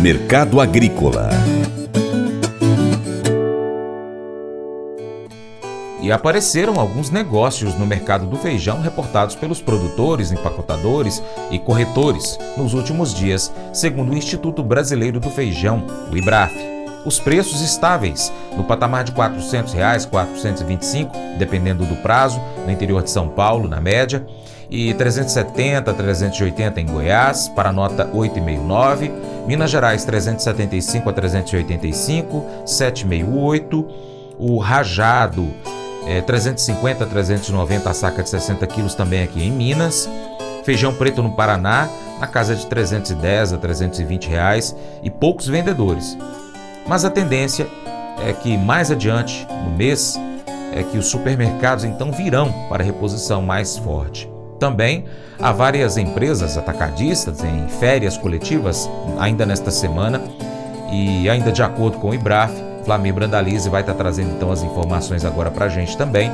[0.00, 1.28] Mercado Agrícola
[6.00, 12.74] E apareceram alguns negócios no mercado do feijão reportados pelos produtores, empacotadores e corretores nos
[12.74, 16.54] últimos dias, segundo o Instituto Brasileiro do Feijão, o IBRAF.
[17.04, 23.10] Os preços estáveis, no patamar de 400 reais, 425, dependendo do prazo, no interior de
[23.10, 24.24] São Paulo, na média,
[24.70, 29.10] e 370, 380 em Goiás, para nota 8,69,
[29.46, 33.88] Minas Gerais 375 a 385, 768,
[34.38, 35.48] o rajado
[36.06, 40.08] é, 350 a 390 a saca de 60 quilos também aqui em Minas,
[40.64, 41.88] feijão preto no Paraná
[42.20, 46.16] na casa de 310 a 320 reais e poucos vendedores.
[46.86, 47.66] Mas a tendência
[48.26, 50.18] é que mais adiante no mês
[50.72, 54.28] é que os supermercados então virão para reposição mais forte.
[54.58, 55.04] Também
[55.40, 60.20] há várias empresas atacadistas em férias coletivas ainda nesta semana
[60.90, 62.52] e ainda de acordo com o IBRAF,
[62.84, 66.30] Flamir Brandalize vai estar trazendo então as informações agora para a gente também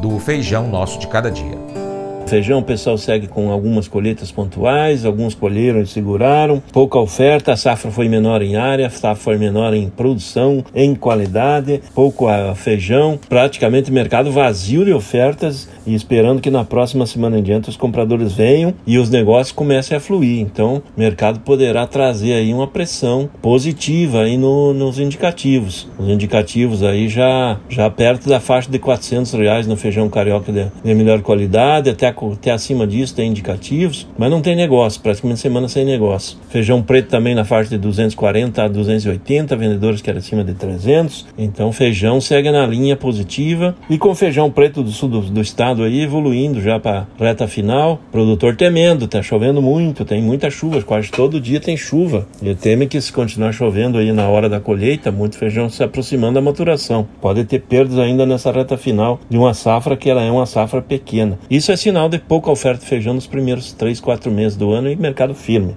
[0.00, 1.85] do feijão nosso de cada dia.
[2.26, 7.56] Feijão o pessoal segue com algumas colheitas pontuais, alguns colheram e seguraram, pouca oferta, a
[7.56, 13.18] safra foi menor em área, a safra foi menor em produção, em qualidade, pouco feijão,
[13.28, 18.32] praticamente mercado vazio de ofertas e esperando que na próxima semana em diante os compradores
[18.32, 20.40] venham e os negócios comecem a fluir.
[20.40, 25.88] Então, o mercado poderá trazer aí uma pressão positiva aí no, nos indicativos.
[25.96, 30.66] Os indicativos aí já, já perto da faixa de 400 reais no feijão carioca de,
[30.84, 35.68] de melhor qualidade, até, até acima disso tem indicativos, mas não tem negócio, praticamente semana
[35.68, 36.38] sem negócio.
[36.48, 41.26] Feijão preto também na faixa de 240 a 280, vendedores que era acima de 300.
[41.36, 45.82] Então, feijão segue na linha positiva e com feijão preto do sul do, do estado
[45.82, 48.00] aí evoluindo já para reta final.
[48.10, 52.26] produtor temendo, tá chovendo muito, tem muita chuva, quase todo dia tem chuva.
[52.42, 56.34] Ele teme que se continuar chovendo aí na hora da colheita, muito feijão se aproximando
[56.34, 57.06] da maturação.
[57.20, 60.80] Pode ter perdas ainda nessa reta final de uma safra que ela é uma safra
[60.80, 61.38] pequena.
[61.50, 64.90] Isso é sinal de pouca oferta de feijão nos primeiros 3, 4 meses do ano
[64.90, 65.76] e mercado firme.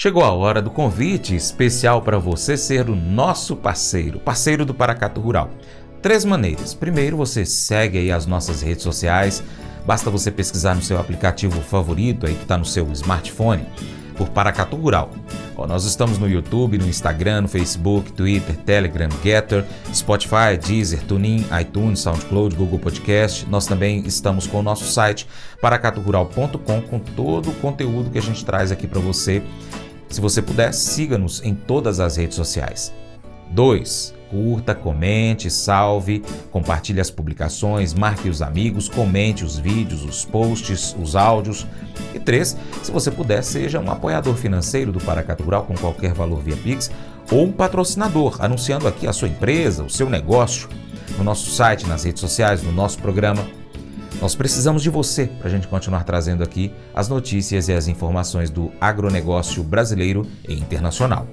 [0.00, 5.20] Chegou a hora do convite especial para você ser o nosso parceiro, parceiro do Paracato
[5.20, 5.50] Rural.
[6.00, 6.72] Três maneiras.
[6.72, 9.42] Primeiro, você segue aí as nossas redes sociais.
[9.84, 13.66] Basta você pesquisar no seu aplicativo favorito aí que está no seu smartphone
[14.16, 15.10] por Paracatu Rural.
[15.56, 21.44] Ó, nós estamos no YouTube, no Instagram, no Facebook, Twitter, Telegram, Getter, Spotify, Deezer, TuneIn,
[21.60, 23.44] iTunes, SoundCloud, Google Podcast.
[23.50, 25.26] Nós também estamos com o nosso site
[25.60, 29.42] paracaturural.com com todo o conteúdo que a gente traz aqui para você
[30.08, 32.92] se você puder, siga-nos em todas as redes sociais.
[33.50, 34.14] 2.
[34.30, 41.16] Curta, comente, salve, compartilhe as publicações, marque os amigos, comente os vídeos, os posts, os
[41.16, 41.66] áudios.
[42.14, 46.42] E três, se você puder, seja um apoiador financeiro do Paracatu Rural com qualquer valor
[46.42, 46.90] via Pix
[47.30, 50.68] ou um patrocinador, anunciando aqui a sua empresa, o seu negócio,
[51.16, 53.46] no nosso site, nas redes sociais, no nosso programa.
[54.20, 58.50] Nós precisamos de você para a gente continuar trazendo aqui as notícias e as informações
[58.50, 61.26] do agronegócio brasileiro e internacional.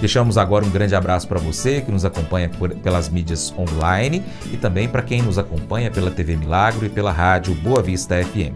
[0.00, 4.22] Deixamos agora um grande abraço para você que nos acompanha por, pelas mídias online
[4.52, 8.54] e também para quem nos acompanha pela TV Milagro e pela rádio Boa Vista FM.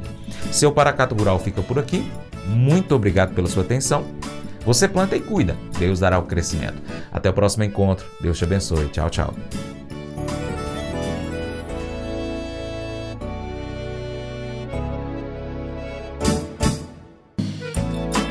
[0.53, 2.11] Seu Paracato Rural fica por aqui.
[2.47, 4.05] Muito obrigado pela sua atenção.
[4.65, 6.81] Você planta e cuida, Deus dará o crescimento.
[7.13, 8.07] Até o próximo encontro.
[8.21, 8.89] Deus te abençoe.
[8.89, 9.35] Tchau, tchau.